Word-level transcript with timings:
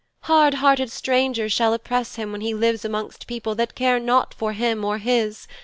Hard 0.21 0.55
hearted 0.55 0.89
strangers 0.89 1.53
shall 1.53 1.73
oppress 1.75 2.15
him 2.15 2.31
when 2.31 2.41
he 2.41 2.55
lives 2.55 2.83
amongst 2.83 3.27
people 3.27 3.53
that 3.53 3.75
care 3.75 3.99
not 3.99 4.33
for 4.33 4.53
him 4.53 4.83
or 4.83 4.97
his. 4.97 5.47